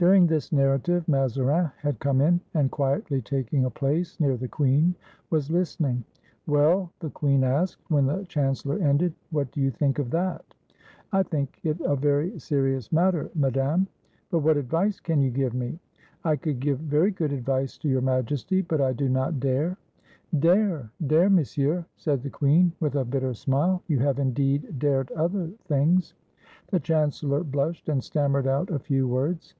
[0.00, 4.94] During this narrative Mazarin had come in, and quietly taking a place near the queen
[5.28, 6.04] was Hstening.
[6.46, 10.44] "Well," the queen asked, when the chancellor ended, "what do you think of that?"
[11.10, 13.88] "I think it a very serious matter, Madame.""
[14.30, 15.80] But what advice can you give me?"
[16.24, 19.78] "I could give very good advice to Your Majesty, but I do not dare."
[20.38, 21.28] "Dare, dare.
[21.28, 26.14] Monsieur," said the queen, with a bitter smile; "yo^ have, indeed, dared other things."
[26.68, 29.54] The chancellor blushed, and stammered out a few words.